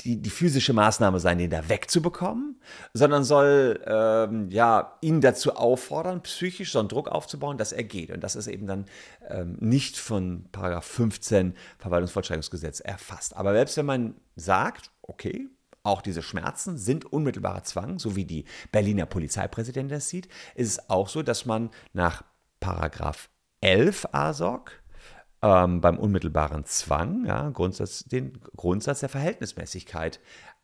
die, 0.00 0.20
die 0.20 0.30
physische 0.30 0.72
Maßnahme 0.72 1.20
sein, 1.20 1.38
den 1.38 1.50
da 1.50 1.68
wegzubekommen, 1.68 2.60
sondern 2.92 3.24
soll 3.24 3.80
ähm, 3.86 4.50
ja, 4.50 4.98
ihn 5.00 5.20
dazu 5.20 5.56
auffordern, 5.56 6.22
psychisch 6.22 6.72
so 6.72 6.80
einen 6.80 6.88
Druck 6.88 7.08
aufzubauen, 7.08 7.58
dass 7.58 7.72
er 7.72 7.84
geht. 7.84 8.10
Und 8.10 8.20
das 8.20 8.36
ist 8.36 8.46
eben 8.46 8.66
dann 8.66 8.86
ähm, 9.28 9.56
nicht 9.60 9.96
von 9.96 10.46
Paragraph 10.52 10.84
15 10.84 11.54
Verwaltungsvollstreckungsgesetz 11.78 12.80
erfasst. 12.80 13.36
Aber 13.36 13.52
selbst 13.52 13.76
wenn 13.76 13.86
man 13.86 14.14
sagt, 14.36 14.90
okay, 15.02 15.48
auch 15.84 16.02
diese 16.02 16.22
Schmerzen 16.22 16.76
sind 16.78 17.04
unmittelbarer 17.04 17.62
Zwang, 17.62 17.98
so 17.98 18.16
wie 18.16 18.24
die 18.24 18.44
Berliner 18.72 19.06
Polizeipräsidentin 19.06 19.94
das 19.94 20.08
sieht, 20.08 20.28
ist 20.54 20.68
es 20.68 20.90
auch 20.90 21.08
so, 21.08 21.22
dass 21.22 21.46
man 21.46 21.70
nach 21.92 22.24
Paragraph 22.58 23.28
11 23.60 24.06
ASOG 24.12 24.72
ähm, 25.44 25.82
beim 25.82 25.98
unmittelbaren 25.98 26.64
Zwang 26.64 27.26
ja, 27.26 27.50
Grundsatz, 27.50 28.04
den 28.04 28.40
Grundsatz 28.56 29.00
der 29.00 29.10
Verhältnismäßigkeit 29.10 30.18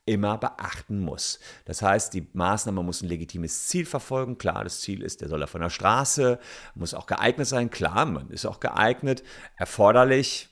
immer 0.06 0.38
beachten 0.38 1.00
muss. 1.00 1.38
Das 1.66 1.82
heißt, 1.82 2.14
die 2.14 2.26
Maßnahme 2.32 2.82
muss 2.82 3.02
ein 3.02 3.08
legitimes 3.08 3.68
Ziel 3.68 3.84
verfolgen. 3.84 4.38
Klar, 4.38 4.64
das 4.64 4.80
Ziel 4.80 5.02
ist, 5.02 5.20
der 5.20 5.28
soll 5.28 5.42
er 5.42 5.46
von 5.46 5.60
der 5.60 5.68
Straße, 5.68 6.40
muss 6.74 6.94
auch 6.94 7.06
geeignet 7.06 7.46
sein. 7.46 7.70
Klar, 7.70 8.06
man 8.06 8.30
ist 8.30 8.46
auch 8.46 8.58
geeignet, 8.58 9.22
erforderlich, 9.56 10.48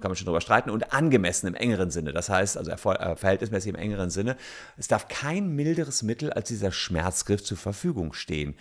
kann 0.00 0.10
man 0.10 0.16
schon 0.16 0.24
drüber 0.24 0.40
streiten, 0.40 0.70
und 0.70 0.94
angemessen 0.94 1.46
im 1.46 1.54
engeren 1.54 1.90
Sinne. 1.90 2.14
Das 2.14 2.30
heißt, 2.30 2.56
also 2.56 2.70
äh, 2.70 3.16
verhältnismäßig 3.16 3.74
im 3.74 3.78
engeren 3.78 4.10
Sinne. 4.10 4.36
Es 4.78 4.88
darf 4.88 5.06
kein 5.08 5.50
milderes 5.54 6.02
Mittel 6.02 6.32
als 6.32 6.48
dieser 6.48 6.72
Schmerzgriff 6.72 7.44
zur 7.44 7.58
Verfügung 7.58 8.14
stehen. 8.14 8.56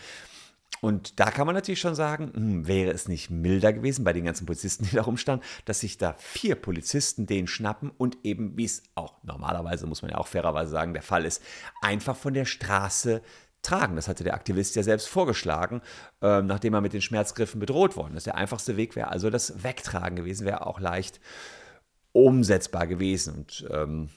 Und 0.82 1.20
da 1.20 1.32
kann 1.32 1.46
man 1.46 1.56
natürlich 1.56 1.80
schon 1.80 1.96
sagen, 1.96 2.32
hm, 2.34 2.68
wäre 2.68 2.92
es 2.92 3.08
nicht 3.08 3.30
milder 3.30 3.74
gewesen 3.74 4.04
bei 4.04 4.14
den 4.14 4.26
ganzen 4.26 4.46
Polizisten, 4.46 4.86
die 4.90 4.96
da 4.96 5.04
rumstanden, 5.04 5.46
dass 5.66 5.82
sich 5.82 5.98
da 5.98 6.14
vier 6.18 6.56
Polizisten 6.56 7.26
den 7.26 7.48
schnappen 7.48 7.92
und 7.98 8.18
eben, 8.24 8.58
wie 8.58 8.66
es 8.66 8.84
auch 8.96 9.22
normalerweise, 9.24 9.88
muss 9.88 10.02
man 10.02 10.12
ja 10.12 10.18
auch 10.18 10.28
fairerweise 10.28 10.72
sagen, 10.72 10.94
der 10.94 11.04
Fall 11.04 11.26
ist, 11.26 11.42
einfach 11.82 12.16
von 12.16 12.34
der 12.34 12.46
Straße 12.46 13.22
tragen. 13.62 13.96
Das 13.96 14.08
hatte 14.08 14.24
der 14.24 14.34
Aktivist 14.34 14.76
ja 14.76 14.84
selbst 14.84 15.08
vorgeschlagen, 15.08 15.82
äh, 16.22 16.42
nachdem 16.42 16.74
er 16.74 16.82
mit 16.82 16.94
den 16.94 17.02
Schmerzgriffen 17.02 17.60
bedroht 17.60 17.96
worden 17.96 18.16
ist. 18.16 18.26
Der 18.26 18.36
einfachste 18.36 18.78
Weg 18.78 18.96
wäre 18.96 19.10
also 19.10 19.30
das 19.30 19.64
Wegtragen 19.64 20.16
gewesen, 20.16 20.46
wäre 20.46 20.66
auch 20.66 20.80
leicht 20.80 21.20
umsetzbar 22.12 22.88
gewesen. 22.88 23.36
Und 23.36 23.68
ähm, 23.72 24.10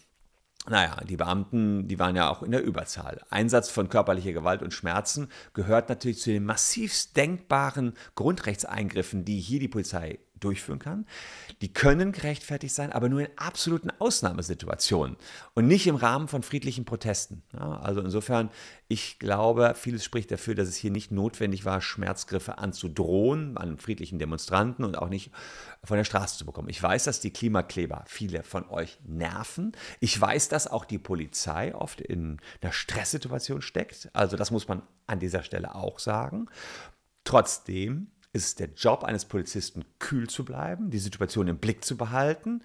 naja, 0.69 0.97
die 1.09 1.17
Beamten, 1.17 1.89
die 1.89 1.99
waren 1.99 2.15
ja 2.15 2.31
auch 2.31 2.43
in 2.43 2.53
der 2.53 2.63
Überzahl. 2.63 3.21
Einsatz 3.31 3.69
von 3.69 3.89
körperlicher 3.89 4.33
Gewalt 4.33 4.63
und 4.63 4.73
Schmerzen 4.73 5.29
gehört 5.55 5.89
natürlich 5.89 6.21
zu 6.21 6.31
den 6.31 6.45
massivst 6.45 7.17
denkbaren 7.17 7.95
Grundrechtseingriffen, 8.15 9.25
die 9.25 9.41
hier 9.41 9.59
die 9.59 9.69
Polizei 9.69 10.21
durchführen 10.43 10.79
kann. 10.79 11.07
Die 11.61 11.73
können 11.73 12.13
gerechtfertigt 12.13 12.75
sein, 12.75 12.93
aber 12.93 13.09
nur 13.09 13.21
in 13.21 13.29
absoluten 13.37 13.91
Ausnahmesituationen 13.99 15.17
und 15.55 15.67
nicht 15.67 15.87
im 15.87 15.97
Rahmen 15.97 16.29
von 16.29 16.43
friedlichen 16.43 16.85
Protesten. 16.85 17.43
Ja, 17.53 17.79
also 17.79 18.01
insofern, 18.01 18.51
ich 18.89 19.19
glaube, 19.19 19.75
vieles 19.77 20.05
spricht 20.05 20.31
dafür, 20.31 20.55
dass 20.55 20.69
es 20.69 20.77
hier 20.77 20.91
nicht 20.91 21.11
notwendig 21.11 21.65
war, 21.65 21.81
Schmerzgriffe 21.81 22.59
anzudrohen 22.59 23.57
an 23.57 23.79
friedlichen 23.79 24.19
Demonstranten 24.19 24.85
und 24.85 24.99
auch 24.99 25.09
nicht 25.09 25.31
von 25.85 25.97
der 25.97 26.05
Straße 26.05 26.39
zu 26.39 26.47
bekommen. 26.47 26.69
Ich 26.69 26.83
weiß, 26.83 27.05
dass 27.05 27.21
die 27.21 27.33
Klimakleber 27.33 28.05
viele 28.07 28.43
von 28.43 28.69
euch 28.69 28.99
nerven. 29.05 29.73
Ich 30.01 30.21
weiß, 30.21 30.49
dass 30.49 30.67
auch 30.67 30.85
die 30.85 30.99
Polizei 30.99 31.75
oft 31.75 32.01
in 32.01 32.39
einer 32.61 32.73
Stresssituation 32.73 33.63
steckt. 33.63 34.11
Also 34.13 34.37
das 34.37 34.51
muss 34.51 34.69
man 34.69 34.83
an 35.07 35.19
dieser 35.19 35.43
Stelle 35.43 35.75
auch 35.75 35.99
sagen. 35.99 36.47
Trotzdem 37.25 38.09
ist 38.33 38.45
es 38.45 38.55
der 38.55 38.69
Job 38.75 39.05
eines 39.05 39.25
Polizisten, 39.25 39.85
kühl 39.99 40.29
zu 40.29 40.45
bleiben, 40.45 40.91
die 40.91 40.99
Situation 40.99 41.49
im 41.49 41.59
Blick 41.59 41.85
zu 41.85 41.97
behalten 41.97 42.63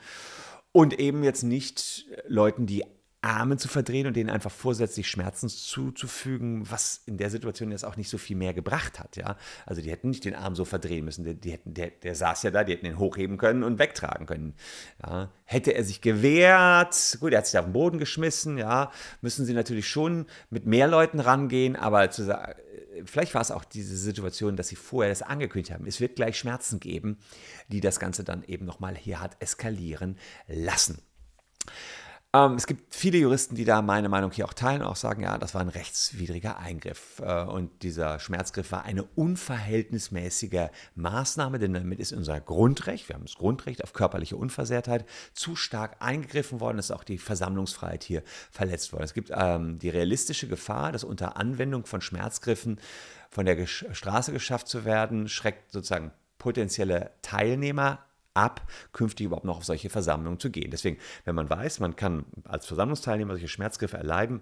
und 0.71 0.99
eben 0.99 1.23
jetzt 1.23 1.43
nicht 1.43 2.05
Leuten 2.27 2.65
die 2.65 2.83
Arme 3.21 3.57
zu 3.57 3.67
verdrehen 3.67 4.05
und 4.07 4.15
denen 4.15 4.29
einfach 4.29 4.51
vorsätzlich 4.51 5.09
Schmerzen 5.09 5.49
zuzufügen, 5.49 6.69
was 6.69 7.01
in 7.07 7.17
der 7.17 7.29
Situation 7.29 7.71
jetzt 7.71 7.83
auch 7.83 7.97
nicht 7.97 8.09
so 8.09 8.17
viel 8.17 8.37
mehr 8.37 8.53
gebracht 8.53 8.99
hat. 8.99 9.17
Ja? 9.17 9.37
Also 9.65 9.81
die 9.81 9.89
hätten 9.89 10.09
nicht 10.09 10.23
den 10.23 10.35
Arm 10.35 10.55
so 10.55 10.65
verdrehen 10.65 11.03
müssen, 11.03 11.25
die, 11.25 11.33
die 11.33 11.51
hätten, 11.51 11.73
der, 11.73 11.89
der 11.89 12.15
saß 12.15 12.43
ja 12.43 12.51
da, 12.51 12.63
die 12.63 12.73
hätten 12.73 12.85
ihn 12.85 12.99
hochheben 12.99 13.37
können 13.37 13.63
und 13.63 13.79
wegtragen 13.79 14.27
können. 14.27 14.53
Ja? 15.03 15.31
Hätte 15.45 15.73
er 15.73 15.83
sich 15.83 16.01
gewehrt, 16.01 17.17
gut, 17.19 17.33
er 17.33 17.39
hat 17.39 17.47
sich 17.47 17.57
auf 17.57 17.65
den 17.65 17.73
Boden 17.73 17.97
geschmissen, 17.97 18.57
ja, 18.57 18.91
müssen 19.21 19.45
sie 19.45 19.53
natürlich 19.53 19.87
schon 19.87 20.27
mit 20.49 20.65
mehr 20.65 20.87
Leuten 20.87 21.19
rangehen, 21.19 21.75
aber 21.75 22.11
zu 22.11 22.23
sagen, 22.23 22.53
vielleicht 23.05 23.33
war 23.33 23.41
es 23.41 23.51
auch 23.51 23.65
diese 23.65 23.95
Situation, 23.97 24.55
dass 24.55 24.69
sie 24.69 24.75
vorher 24.75 25.11
das 25.11 25.21
angekündigt 25.21 25.71
haben. 25.71 25.85
Es 25.85 25.99
wird 26.01 26.15
gleich 26.15 26.37
Schmerzen 26.37 26.79
geben, 26.79 27.17
die 27.67 27.81
das 27.81 27.99
Ganze 27.99 28.23
dann 28.23 28.43
eben 28.43 28.65
nochmal 28.65 28.95
hier 28.95 29.19
hat 29.19 29.37
eskalieren 29.39 30.17
lassen. 30.47 31.01
Ähm, 32.33 32.55
es 32.55 32.67
gibt 32.67 32.93
viele 32.93 33.17
Juristen, 33.17 33.55
die 33.55 33.63
da 33.63 33.81
meine 33.81 34.09
Meinung 34.09 34.31
hier 34.31 34.45
auch 34.45 34.53
teilen 34.53 34.81
und 34.81 34.87
auch 34.87 34.97
sagen, 34.97 35.23
ja, 35.23 35.37
das 35.37 35.53
war 35.53 35.61
ein 35.61 35.69
rechtswidriger 35.69 36.57
Eingriff. 36.57 37.21
Äh, 37.23 37.43
und 37.43 37.83
dieser 37.83 38.19
Schmerzgriff 38.19 38.71
war 38.71 38.83
eine 38.83 39.03
unverhältnismäßige 39.03 40.67
Maßnahme, 40.95 41.57
denn 41.57 41.73
damit 41.73 41.99
ist 41.99 42.11
unser 42.11 42.41
Grundrecht, 42.41 43.07
wir 43.07 43.15
haben 43.15 43.25
das 43.25 43.35
Grundrecht 43.35 43.83
auf 43.83 43.93
körperliche 43.93 44.35
Unversehrtheit, 44.35 45.05
zu 45.33 45.55
stark 45.55 45.97
eingegriffen 45.99 46.59
worden, 46.59 46.79
ist 46.79 46.91
auch 46.91 47.05
die 47.05 47.17
Versammlungsfreiheit 47.17 48.03
hier 48.03 48.23
verletzt 48.51 48.91
worden. 48.91 49.03
Es 49.03 49.13
gibt 49.13 49.31
ähm, 49.33 49.79
die 49.79 49.89
realistische 49.89 50.47
Gefahr, 50.47 50.91
dass 50.91 51.05
unter 51.05 51.37
Anwendung 51.37 51.85
von 51.85 52.01
Schmerzgriffen 52.01 52.79
von 53.29 53.45
der 53.45 53.65
Straße 53.65 54.33
geschafft 54.33 54.67
zu 54.67 54.83
werden, 54.83 55.29
schreckt 55.29 55.71
sozusagen 55.71 56.11
potenzielle 56.37 57.11
Teilnehmer 57.21 57.99
ab, 58.37 58.61
künftig 58.93 59.25
überhaupt 59.25 59.45
noch 59.45 59.57
auf 59.57 59.65
solche 59.65 59.89
Versammlungen 59.89 60.39
zu 60.39 60.51
gehen. 60.51 60.71
Deswegen, 60.71 60.97
wenn 61.25 61.35
man 61.35 61.49
weiß, 61.49 61.79
man 61.79 61.95
kann 61.95 62.25
als 62.45 62.65
Versammlungsteilnehmer 62.67 63.33
solche 63.33 63.47
Schmerzgriffe 63.47 63.97
erleiden, 63.97 64.41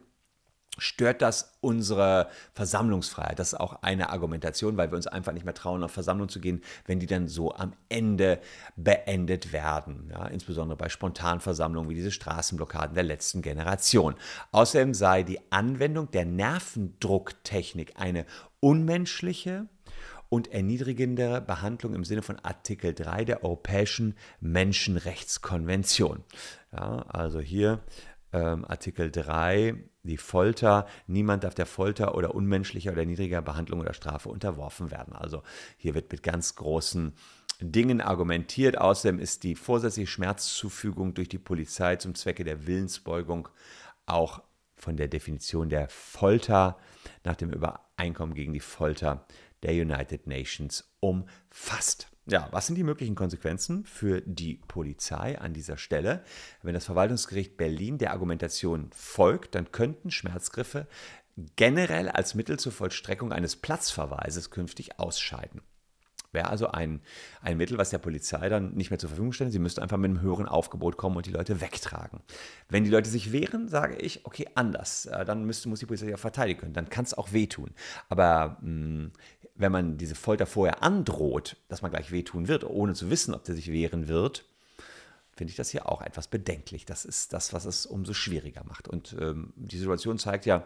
stört 0.77 1.21
das 1.21 1.53
unsere 1.61 2.27
Versammlungsfreiheit. 2.53 3.39
Das 3.39 3.53
ist 3.53 3.59
auch 3.59 3.81
eine 3.81 4.09
Argumentation, 4.09 4.75
weil 4.77 4.91
wir 4.91 4.97
uns 4.97 5.07
einfach 5.07 5.31
nicht 5.31 5.45
mehr 5.45 5.53
trauen, 5.53 5.83
auf 5.83 5.91
Versammlungen 5.91 6.29
zu 6.29 6.39
gehen, 6.39 6.61
wenn 6.85 6.99
die 6.99 7.05
dann 7.05 7.27
so 7.29 7.55
am 7.55 7.73
Ende 7.89 8.41
beendet 8.75 9.53
werden. 9.53 10.09
Ja, 10.11 10.25
insbesondere 10.27 10.77
bei 10.77 10.89
Spontanversammlungen 10.89 11.89
wie 11.89 11.95
diese 11.95 12.11
Straßenblockaden 12.11 12.95
der 12.95 13.03
letzten 13.03 13.41
Generation. 13.41 14.15
Außerdem 14.51 14.93
sei 14.93 15.23
die 15.23 15.39
Anwendung 15.51 16.11
der 16.11 16.25
Nervendrucktechnik 16.25 17.93
eine 17.95 18.25
unmenschliche, 18.59 19.67
und 20.35 20.51
erniedrigende 20.51 21.39
Behandlung 21.39 21.93
im 21.93 22.03
Sinne 22.03 22.21
von 22.21 22.37
Artikel 22.39 22.93
3 22.93 23.23
der 23.23 23.45
Europäischen 23.45 24.17
Menschenrechtskonvention. 24.41 26.25
Ja, 26.73 27.05
also 27.07 27.39
hier 27.39 27.79
ähm, 28.33 28.65
Artikel 28.65 29.11
3, 29.11 29.75
die 30.03 30.17
Folter, 30.17 30.87
niemand 31.07 31.45
darf 31.45 31.55
der 31.55 31.65
Folter 31.65 32.15
oder 32.15 32.35
unmenschlicher 32.35 32.91
oder 32.91 33.05
niedriger 33.05 33.41
Behandlung 33.41 33.79
oder 33.79 33.93
Strafe 33.93 34.27
unterworfen 34.27 34.91
werden. 34.91 35.15
Also 35.15 35.41
hier 35.77 35.95
wird 35.95 36.11
mit 36.11 36.21
ganz 36.21 36.55
großen 36.55 37.13
Dingen 37.61 38.01
argumentiert. 38.01 38.77
Außerdem 38.77 39.19
ist 39.19 39.43
die 39.43 39.55
vorsätzliche 39.55 40.11
Schmerzzufügung 40.11 41.13
durch 41.13 41.29
die 41.29 41.37
Polizei 41.37 41.95
zum 41.95 42.13
Zwecke 42.13 42.43
der 42.43 42.67
Willensbeugung 42.67 43.47
auch 44.05 44.41
von 44.75 44.97
der 44.97 45.07
Definition 45.07 45.69
der 45.69 45.87
Folter 45.87 46.77
nach 47.23 47.37
dem 47.37 47.51
Übereinkommen 47.51 48.35
gegen 48.35 48.51
die 48.51 48.59
Folter 48.59 49.25
der 49.65 49.73
United 49.73 50.27
Nations 50.27 50.95
umfasst. 50.99 52.07
Ja, 52.27 52.47
was 52.51 52.67
sind 52.67 52.75
die 52.75 52.83
möglichen 52.83 53.15
Konsequenzen 53.15 53.85
für 53.85 54.21
die 54.21 54.55
Polizei 54.67 55.37
an 55.39 55.53
dieser 55.53 55.77
Stelle? 55.77 56.23
Wenn 56.63 56.73
das 56.73 56.85
Verwaltungsgericht 56.85 57.57
Berlin 57.57 57.97
der 57.97 58.11
Argumentation 58.11 58.89
folgt, 58.91 59.53
dann 59.53 59.71
könnten 59.71 60.09
Schmerzgriffe 60.09 60.87
generell 61.55 62.09
als 62.09 62.33
Mittel 62.33 62.57
zur 62.57 62.71
Vollstreckung 62.71 63.31
eines 63.31 63.55
Platzverweises 63.55 64.49
künftig 64.49 64.99
ausscheiden. 64.99 65.61
Wäre 66.35 66.49
also 66.49 66.67
ein, 66.67 67.01
ein 67.41 67.57
Mittel, 67.57 67.79
was 67.79 67.89
der 67.89 67.97
Polizei 67.97 68.47
dann 68.49 68.75
nicht 68.75 68.91
mehr 68.91 68.99
zur 68.99 69.09
Verfügung 69.09 69.31
stellt. 69.31 69.51
Sie 69.51 69.59
müsste 69.59 69.81
einfach 69.81 69.97
mit 69.97 70.11
einem 70.11 70.21
höheren 70.21 70.47
Aufgebot 70.47 70.97
kommen 70.97 71.17
und 71.17 71.25
die 71.25 71.31
Leute 71.31 71.61
wegtragen. 71.61 72.19
Wenn 72.69 72.83
die 72.83 72.91
Leute 72.91 73.09
sich 73.09 73.31
wehren, 73.31 73.67
sage 73.67 73.95
ich, 73.95 74.25
okay, 74.25 74.47
anders. 74.53 75.07
Äh, 75.07 75.25
dann 75.25 75.45
müsste, 75.45 75.69
muss 75.69 75.79
die 75.79 75.87
Polizei 75.87 76.09
ja 76.09 76.17
verteidigen 76.17 76.59
können. 76.59 76.73
Dann 76.73 76.89
kann 76.89 77.05
es 77.05 77.13
auch 77.15 77.33
wehtun. 77.33 77.71
Aber 78.09 78.57
mh, 78.61 78.67
hm, 78.67 79.11
wenn 79.55 79.71
man 79.71 79.97
diese 79.97 80.15
Folter 80.15 80.45
vorher 80.45 80.83
androht, 80.83 81.55
dass 81.69 81.81
man 81.81 81.89
gleich 81.89 82.11
wehtun 82.11 82.47
wird, 82.47 82.65
ohne 82.65 82.93
zu 82.93 83.09
wissen, 83.09 83.33
ob 83.33 83.45
der 83.45 83.55
sich 83.55 83.71
wehren 83.71 84.07
wird, 84.07 84.45
finde 85.35 85.51
ich 85.51 85.57
das 85.57 85.69
hier 85.69 85.89
auch 85.89 86.01
etwas 86.01 86.27
bedenklich. 86.27 86.85
Das 86.85 87.05
ist 87.05 87.33
das, 87.33 87.53
was 87.53 87.65
es 87.65 87.85
umso 87.85 88.13
schwieriger 88.13 88.63
macht. 88.65 88.87
Und 88.87 89.15
ähm, 89.19 89.53
die 89.55 89.77
Situation 89.77 90.19
zeigt 90.19 90.45
ja, 90.45 90.65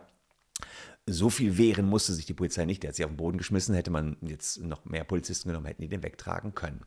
so 1.08 1.30
viel 1.30 1.58
wehren 1.58 1.86
musste 1.86 2.14
sich 2.14 2.26
die 2.26 2.34
Polizei 2.34 2.66
nicht. 2.66 2.84
Der 2.84 2.90
hat 2.90 2.96
sich 2.96 3.06
auf 3.06 3.12
den 3.12 3.18
Boden 3.18 3.38
geschmissen, 3.38 3.76
hätte 3.76 3.92
man 3.92 4.18
jetzt 4.22 4.62
noch 4.62 4.86
mehr 4.86 5.04
Polizisten 5.04 5.50
genommen, 5.50 5.66
hätten 5.66 5.82
die 5.82 5.90
den 5.90 6.04
wegtragen 6.04 6.54
können. 6.54 6.82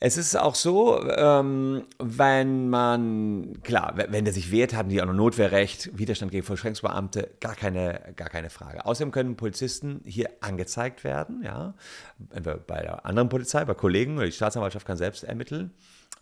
Es 0.00 0.16
ist 0.16 0.36
auch 0.36 0.54
so, 0.54 1.02
ähm, 1.10 1.84
wenn 1.98 2.68
man, 2.68 3.60
klar, 3.64 3.94
wenn 3.96 4.24
der 4.24 4.32
sich 4.32 4.52
wehrt, 4.52 4.72
haben 4.72 4.90
die 4.90 5.02
auch 5.02 5.06
noch 5.06 5.12
Notwehrrecht, 5.12 5.98
Widerstand 5.98 6.30
gegen 6.30 6.46
Vollstreckungsbeamte, 6.46 7.30
gar 7.40 7.56
keine, 7.56 8.12
gar 8.14 8.28
keine 8.28 8.48
Frage. 8.48 8.86
Außerdem 8.86 9.10
können 9.10 9.36
Polizisten 9.36 10.00
hier 10.04 10.30
angezeigt 10.40 11.02
werden, 11.02 11.42
ja, 11.42 11.74
bei 12.18 12.80
der 12.80 13.06
anderen 13.06 13.28
Polizei, 13.28 13.64
bei 13.64 13.74
Kollegen 13.74 14.16
oder 14.18 14.26
die 14.26 14.32
Staatsanwaltschaft 14.32 14.86
kann 14.86 14.96
selbst 14.96 15.24
ermitteln. 15.24 15.72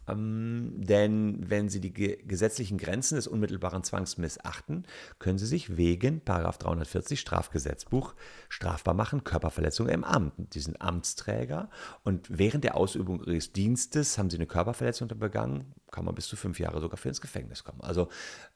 Ähm, 0.08 0.72
denn 0.76 1.38
wenn 1.48 1.68
Sie 1.68 1.80
die 1.80 1.92
ge 1.92 2.22
gesetzlichen 2.26 2.78
Grenzen 2.78 3.16
des 3.16 3.26
unmittelbaren 3.26 3.82
Zwangs 3.82 4.18
missachten, 4.18 4.84
können 5.18 5.38
Sie 5.38 5.46
sich 5.46 5.76
wegen 5.76 6.24
340 6.24 7.20
Strafgesetzbuch 7.20 8.14
strafbar 8.48 8.94
machen, 8.94 9.24
Körperverletzung 9.24 9.88
im 9.88 10.04
Amt. 10.04 10.34
Sie 10.52 10.60
sind 10.60 10.80
Amtsträger 10.80 11.70
und 12.04 12.26
während 12.30 12.64
der 12.64 12.76
Ausübung 12.76 13.24
Ihres 13.24 13.52
Dienstes 13.52 14.18
haben 14.18 14.30
Sie 14.30 14.36
eine 14.36 14.46
Körperverletzung 14.46 15.08
begangen, 15.08 15.74
kann 15.96 16.04
man 16.04 16.14
bis 16.14 16.28
zu 16.28 16.36
fünf 16.36 16.60
Jahre 16.60 16.78
sogar 16.82 16.98
für 16.98 17.08
ins 17.08 17.22
Gefängnis 17.22 17.64
kommen. 17.64 17.80
Also 17.80 18.10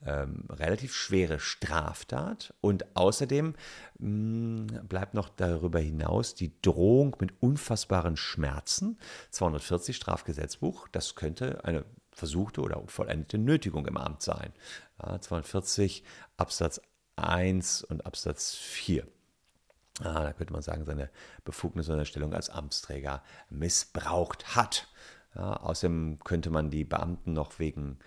ähm, 0.04 0.44
relativ 0.50 0.94
schwere 0.94 1.40
Straftat. 1.40 2.52
Und 2.60 2.94
außerdem 2.94 3.54
mh, 3.98 4.82
bleibt 4.82 5.14
noch 5.14 5.30
darüber 5.30 5.78
hinaus 5.78 6.34
die 6.34 6.52
Drohung 6.60 7.16
mit 7.18 7.32
unfassbaren 7.40 8.18
Schmerzen. 8.18 8.98
240 9.30 9.96
Strafgesetzbuch, 9.96 10.86
das 10.88 11.14
könnte 11.14 11.64
eine 11.64 11.86
versuchte 12.12 12.60
oder 12.60 12.82
vollendete 12.88 13.38
Nötigung 13.38 13.86
im 13.86 13.96
Amt 13.96 14.20
sein. 14.20 14.52
Ja, 15.02 15.18
240 15.18 16.04
Absatz 16.36 16.82
1 17.16 17.84
und 17.84 18.04
Absatz 18.04 18.54
4. 18.54 19.06
Ah, 20.00 20.24
da 20.24 20.32
könnte 20.34 20.52
man 20.52 20.60
sagen, 20.60 20.84
seine 20.84 21.08
Befugnis 21.44 21.88
und 21.88 21.94
seine 21.94 22.04
Stellung 22.04 22.34
als 22.34 22.50
Amtsträger 22.50 23.22
missbraucht 23.48 24.56
hat. 24.56 24.88
Ja, 25.34 25.54
außerdem 25.54 26.18
könnte 26.24 26.50
man 26.50 26.70
die 26.70 26.84
Beamten 26.84 27.32
noch 27.32 27.58
wegen 27.58 27.98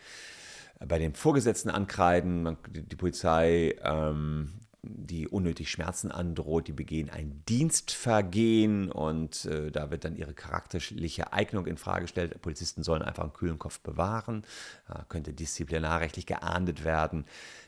äh, 0.80 0.86
bei 0.86 1.00
den 1.00 1.13
Vorgesetzten 1.13 1.70
ankreiden. 1.70 2.44
Man, 2.44 2.58
die, 2.70 2.84
die, 2.84 2.96
Polizei, 2.96 3.75
ähm, 3.84 4.53
die 4.82 5.30
unnötig 5.30 5.72
Schmerzen 5.72 6.12
androht, 6.12 6.68
die 6.68 6.74
begehen 6.74 7.10
ein 7.10 7.42
Dienstvergehen 7.48 8.92
und 8.92 9.46
äh, 9.46 9.72
da 9.72 9.92
wird 9.92 10.03
dann 10.03 10.18
ihre 10.18 10.34
charakterliche 10.34 11.32
Eignung 11.32 11.65
in 11.68 11.77
Frage 11.77 12.01
gestellt. 12.01 12.42
Polizisten 12.42 12.84
sollen 12.84 13.01
einfach 13.01 13.24
einen 13.24 13.34
kühlen 13.34 13.60
Kopf 13.60 13.80
bewahren, 13.80 14.46
ja, 14.89 15.06
könnte 15.08 15.32
disziplinarrechtlich 15.34 16.25
geahndet 16.25 16.84
werden. 16.84 17.25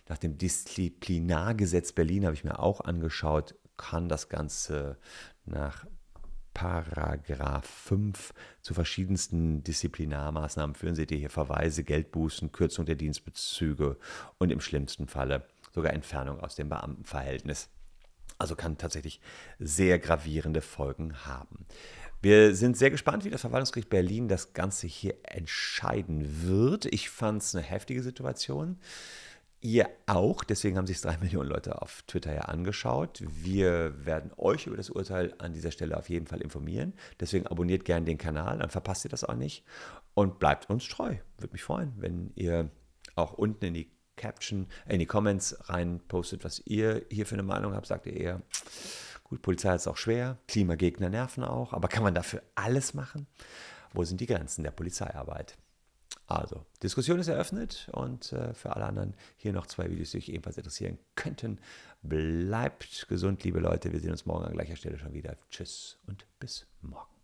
Nach 0.10 0.18
dem 0.18 0.38
Disziplinargesetz 0.38 1.94
Berlin 1.94 2.26
habe 2.26 2.36
ich 2.36 2.44
mir 2.44 2.60
auch 2.60 2.82
angeschaut, 2.82 3.56
kann 3.78 4.10
das 4.10 4.28
Ganze 4.28 4.98
nach 5.46 5.86
Paragraph 6.56 7.68
5 7.68 8.34
zu 8.62 8.74
verschiedensten 8.74 9.62
Disziplinarmaßnahmen 9.64 10.74
führen. 10.76 10.96
Seht 10.96 11.12
ihr 11.12 11.18
hier 11.18 11.30
Verweise, 11.30 11.84
Geldbußen, 11.84 12.52
Kürzung 12.52 12.86
der 12.86 12.96
Dienstbezüge 12.96 13.98
und 14.40 14.52
im 14.52 14.62
schlimmsten 14.62 15.08
Falle 15.08 15.46
sogar 15.74 15.94
Entfernung 15.94 16.40
aus 16.40 16.56
dem 16.56 16.70
Beamtenverhältnis. 16.70 17.70
Also 18.38 18.56
kann 18.56 18.78
tatsächlich 18.78 19.20
sehr 19.60 20.00
gravierende 20.00 20.62
Folgen 20.62 21.26
haben. 21.26 21.66
Wir 22.22 22.56
sind 22.56 22.78
sehr 22.78 22.90
gespannt, 22.90 23.26
wie 23.26 23.30
das 23.30 23.42
Verwaltungsgericht 23.42 23.90
Berlin 23.90 24.28
das 24.28 24.54
Ganze 24.54 24.88
hier 24.88 25.16
entscheiden 25.24 26.48
wird. 26.48 26.86
Ich 26.86 27.10
fand 27.10 27.44
es 27.44 27.54
eine 27.54 27.64
heftige 27.64 28.02
Situation. 28.02 28.80
Ihr 29.66 29.90
auch, 30.06 30.44
deswegen 30.44 30.78
haben 30.78 30.86
sich 30.86 31.02
drei 31.02 31.18
Millionen 31.22 31.50
Leute 31.50 31.82
auf 31.82 32.04
Twitter 32.04 32.32
ja 32.32 32.42
angeschaut. 32.42 33.24
Wir 33.26 34.06
werden 34.06 34.30
euch 34.38 34.68
über 34.68 34.78
das 34.78 34.92
Urteil 34.92 35.34
an 35.40 35.54
dieser 35.54 35.72
Stelle 35.72 35.98
auf 35.98 36.08
jeden 36.08 36.28
Fall 36.28 36.40
informieren. 36.42 36.94
Deswegen 37.20 37.48
abonniert 37.48 37.84
gerne 37.84 38.06
den 38.06 38.20
Kanal, 38.20 38.60
dann 38.60 38.70
verpasst 38.70 39.06
ihr 39.06 39.10
das 39.10 39.24
auch 39.24 39.34
nicht. 39.34 39.66
Und 40.14 40.38
bleibt 40.38 40.70
uns 40.70 40.88
treu. 40.88 41.16
Würde 41.40 41.54
mich 41.54 41.64
freuen, 41.64 41.94
wenn 41.98 42.32
ihr 42.36 42.70
auch 43.16 43.34
unten 43.34 43.66
in 43.66 43.74
die 43.74 43.92
Caption, 44.18 44.68
äh, 44.86 44.94
in 44.94 45.00
die 45.00 45.08
Comments 45.08 45.58
rein 45.68 46.00
postet, 46.08 46.44
was 46.44 46.62
ihr 46.68 47.04
hier 47.10 47.26
für 47.26 47.34
eine 47.34 47.42
Meinung 47.42 47.74
habt. 47.74 47.88
Sagt 47.88 48.06
ihr 48.06 48.16
eher, 48.16 48.44
gut, 49.24 49.42
Polizei 49.42 49.74
ist 49.74 49.88
auch 49.88 49.98
schwer, 49.98 50.38
Klimagegner 50.48 51.10
nerven 51.10 51.44
auch, 51.44 51.74
aber 51.74 51.88
kann 51.88 52.04
man 52.04 52.14
dafür 52.14 52.44
alles 52.54 52.94
machen? 52.94 53.26
Wo 53.94 54.04
sind 54.04 54.22
die 54.22 54.28
Grenzen 54.28 54.62
der 54.62 54.70
Polizeiarbeit? 54.70 55.58
Also, 56.28 56.66
Diskussion 56.82 57.20
ist 57.20 57.28
eröffnet 57.28 57.88
und 57.92 58.34
äh, 58.34 58.54
für 58.54 58.76
alle 58.76 58.86
anderen 58.86 59.14
hier 59.38 59.54
noch 59.54 59.68
zwei 59.68 59.90
Videos, 59.90 60.12
die 60.12 60.18
euch 60.18 60.30
ebenfalls 60.30 60.58
interessieren 60.58 60.98
könnten. 61.16 61.60
Bleibt 62.02 63.08
gesund, 63.08 63.44
liebe 63.44 63.60
Leute. 63.60 63.92
Wir 63.92 64.00
sehen 64.00 64.12
uns 64.12 64.26
morgen 64.26 64.46
an 64.46 64.54
gleicher 64.54 64.76
Stelle 64.76 64.98
schon 64.98 65.14
wieder. 65.14 65.38
Tschüss 65.52 65.98
und 66.08 66.26
bis 66.40 66.66
morgen. 66.82 67.15